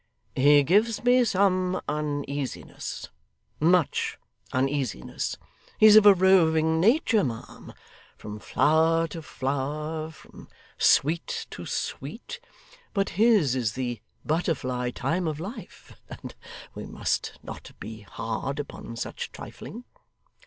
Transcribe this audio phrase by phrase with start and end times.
[0.35, 3.09] He gives me some uneasiness
[3.59, 4.17] much
[4.51, 5.37] uneasiness
[5.77, 7.71] he's of a roving nature, ma'am
[8.17, 10.47] from flower to flower from
[10.79, 12.39] sweet to sweet
[12.95, 16.33] but his is the butterfly time of life, and
[16.73, 19.83] we must not be hard upon such trifling.